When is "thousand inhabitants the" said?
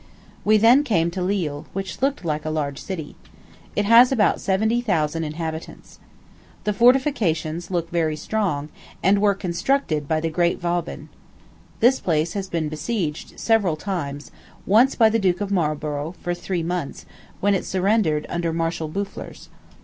4.81-6.73